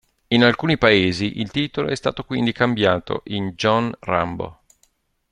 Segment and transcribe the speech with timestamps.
[0.29, 4.63] In alcuni paesi il titolo è stato quindi cambiato in "John Rambo".